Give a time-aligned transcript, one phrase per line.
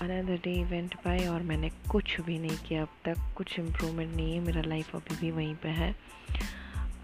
[0.00, 4.32] Another day event bye और मैंने कुछ भी नहीं किया अब तक। कुछ इम्प्रूवमेंट नहीं
[4.34, 5.94] है मेरा लाइफ अभी भी वहीं पे है।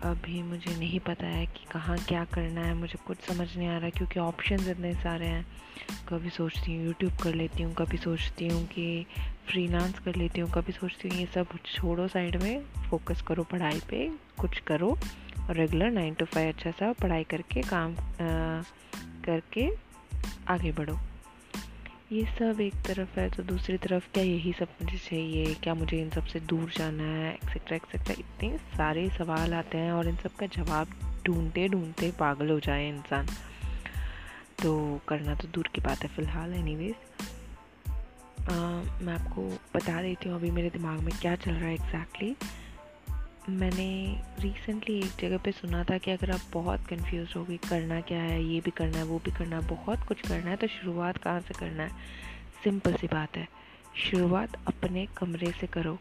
[0.02, 3.76] अभी मुझे नहीं पता है कि कहाँ क्या करना है मुझे कुछ समझ नहीं आ
[3.78, 5.44] रहा क्योंकि ऑप्शन इतने सारे हैं।
[6.08, 9.06] कभी सोचती हूँ यूट्यूब कर लेती हूँ कभी सोचती हूँ कि
[9.46, 13.80] फ्रीलांस कर लेती हूँ कभी सोचती हूँ ये सब छोड़ो साइड में। फोकस करो पढ़ाई
[13.90, 14.08] पे
[14.40, 14.96] कुछ करो।
[15.48, 18.62] और रेगुलर नाइन टू फाइव अच्छा सा पढ़ाई करके काम आ,
[19.26, 19.68] करके
[20.48, 20.98] आगे बढ़ो।
[22.12, 25.54] ये सब एक तरफ़ है तो दूसरी तरफ़ क्या यही सब मुझे चाहिए?
[25.54, 27.34] क्या मुझे इन सबसे दूर जाना है?
[27.34, 30.88] एक्सेट्रा एक्सेट्रा इतने सारे सवाल आते हैं और इन सब का जवाब
[31.26, 33.26] ढूंढते ढूंढते पागल हो जाए इंसान।
[34.62, 36.94] तो करना तो दूर की बात है फ़िलहाल एनीवेज
[39.02, 42.65] मैं आपको बता देती हूँ अभी मेरे दिमाग में क्या चल रहा है एग्जैक्टली exactly.
[43.48, 48.00] मैंने रिसेंटली एक जगह पे सुना था कि अगर आप बहुत कंफ्यूज हो गई करना
[48.00, 50.66] क्या है, ये भी करना है, वो भी करना है, बहुत कुछ करना है तो
[50.66, 51.88] शुरुआत कहाँ से करना है?
[52.64, 53.48] सिंपल सी बात है।
[53.96, 55.98] शुरुआत अपने कमरे से करो।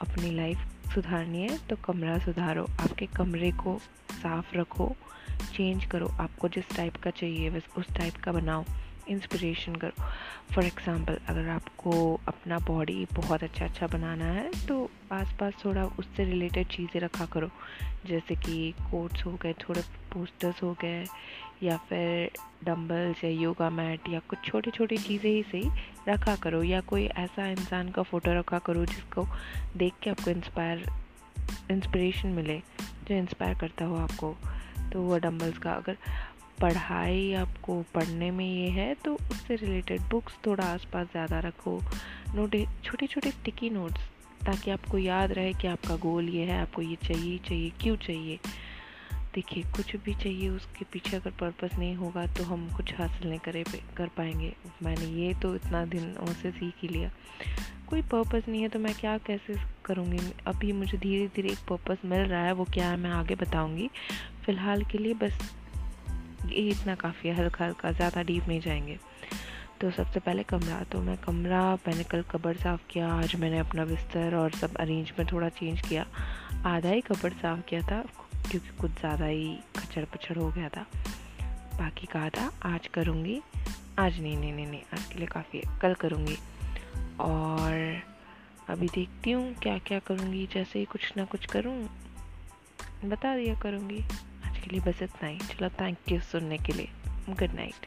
[0.00, 0.58] अपनी लाइफ
[0.94, 4.96] सुधारनी है तो कमरा सुधारो। आपके कमरे को साफ़ रखो।
[5.54, 8.64] चेंज करो। आपको जिस टाइप का चाहिए बस उस टाइप का बनाओ।
[9.08, 10.02] इंस्पिरेशन करो।
[10.54, 11.92] फॉर एग्ज़ाम्पल अगर आपको
[12.28, 17.50] अपना बॉडी बहुत अच्छा अच्छा बनाना है तो आसपास थोड़ा उससे रिलेटेड चीज़ें रखा करो।
[18.06, 19.80] जैसे कि कोट्स हो गए, थोड़े
[20.12, 21.04] पोस्टर्स हो गए,
[21.62, 22.30] या फिर
[22.64, 25.70] डम्बल्स या योगा मैट या कुछ छोटी छोटी चीज़ें ही सही
[26.08, 29.26] रखा करो, या कोई ऐसा इंसान का फ़ोटो रखा करो जिसको
[29.76, 30.86] देख के आपको इंस्पायर
[31.70, 32.58] इंस्पिरेशन मिले,
[33.08, 34.34] जो इंस्पायर करता हो आपको।
[34.92, 35.96] तो वो डम्बल्स का अगर
[36.60, 37.32] पढ़ाई
[37.68, 41.76] आपको पढ़ने में ये है तो उससे रिलेटेड बुक्स थोड़ा आसपास ज़्यादा रखो।
[42.34, 44.00] नोटे छोटे छोटे टिकी नोट्स
[44.46, 48.38] ताकि आपको याद रहे कि आपका गोल ये है, आपको ये चाहिए चाहिए, क्यों चाहिए।
[49.34, 53.38] देखिए, कुछ भी चाहिए, उसके पीछे अगर पर्पस नहीं होगा तो हम कुछ हासिल नहीं
[53.38, 53.64] करे
[53.96, 57.10] कर पाएँगे। मैंने ये तो इतना दिन से सीख ही लिया।
[57.88, 59.54] कोई पर्पस नहीं है तो मैं क्या कैसे
[59.84, 60.18] करूँगी?
[60.46, 63.90] अभी मुझे धीरे धीरे एक पर्पस मिल रहा है, वो क्या है, मैं आगे बताऊँगी।
[64.44, 65.38] फ़िलहाल के लिए बस
[66.52, 68.98] ये इतना काफ़ी है, हल्का हल्का, ज़्यादा डीप नहीं जाएँगे।
[69.80, 73.84] तो सबसे पहले कमरा तो मैं कमरा, मैंने कल कबर साफ़ किया, आज मैंने अपना
[73.84, 76.06] बिस्तर और सब अरेंजमेंट थोड़ा चेंज किया।
[76.66, 78.02] आधा ही कबर साफ़ किया था,
[78.50, 80.86] क्योंकि कुछ ज़्यादा ही खचड़ पछड़ हो गया था।
[81.78, 83.40] बाकी का आधा आज करूँगी।
[83.98, 86.36] आज नहीं नहीं नहीं नहीं, आज के लिए काफ़ी है, कल करूँगी।
[87.20, 88.02] और
[88.68, 91.88] अभी देखती हूँ क्या क्या करूँगी, जैसे ही कुछ ना कुछ करूँ,
[93.04, 94.04] बता दिया करूँगी।
[94.68, 96.88] के लिए बस इतना ही चलो थैंक यू सुनने के लिए।
[97.30, 97.86] Good night